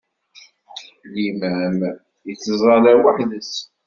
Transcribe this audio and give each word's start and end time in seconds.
Limam 1.13 1.79
ittẓalla 2.31 2.91
weḥd-s. 3.03 3.53